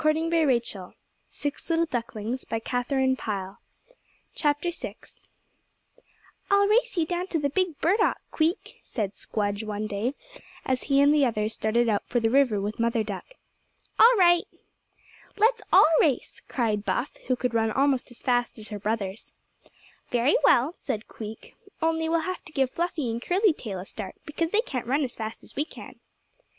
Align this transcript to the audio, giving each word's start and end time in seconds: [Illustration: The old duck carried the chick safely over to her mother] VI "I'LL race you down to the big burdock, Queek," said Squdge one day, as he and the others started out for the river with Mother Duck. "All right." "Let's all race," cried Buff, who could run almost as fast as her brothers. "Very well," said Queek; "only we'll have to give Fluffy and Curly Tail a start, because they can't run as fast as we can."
[Illustration: 0.03 0.29
The 0.31 0.39
old 0.39 0.49
duck 0.49 0.63
carried 0.71 0.93
the 0.95 1.11
chick 1.31 1.59
safely 1.59 1.77
over 1.77 3.15
to 3.15 3.23
her 3.23 3.33
mother] 3.37 3.57
VI 4.71 4.95
"I'LL 6.49 6.67
race 6.67 6.97
you 6.97 7.05
down 7.05 7.27
to 7.27 7.37
the 7.37 7.51
big 7.51 7.79
burdock, 7.81 8.17
Queek," 8.31 8.79
said 8.81 9.13
Squdge 9.13 9.63
one 9.63 9.85
day, 9.85 10.15
as 10.65 10.85
he 10.85 10.99
and 11.01 11.13
the 11.13 11.23
others 11.23 11.53
started 11.53 11.87
out 11.87 12.01
for 12.07 12.19
the 12.19 12.31
river 12.31 12.59
with 12.59 12.79
Mother 12.79 13.03
Duck. 13.03 13.35
"All 13.99 14.15
right." 14.17 14.47
"Let's 15.37 15.61
all 15.71 15.85
race," 15.99 16.41
cried 16.47 16.83
Buff, 16.83 17.15
who 17.27 17.35
could 17.35 17.53
run 17.53 17.69
almost 17.69 18.09
as 18.09 18.23
fast 18.23 18.57
as 18.57 18.69
her 18.69 18.79
brothers. 18.79 19.33
"Very 20.09 20.35
well," 20.43 20.73
said 20.73 21.07
Queek; 21.07 21.53
"only 21.79 22.09
we'll 22.09 22.21
have 22.21 22.43
to 22.45 22.53
give 22.53 22.71
Fluffy 22.71 23.11
and 23.11 23.21
Curly 23.21 23.53
Tail 23.53 23.77
a 23.77 23.85
start, 23.85 24.15
because 24.25 24.49
they 24.49 24.61
can't 24.61 24.87
run 24.87 25.03
as 25.03 25.15
fast 25.15 25.43
as 25.43 25.55
we 25.55 25.63
can." 25.63 25.99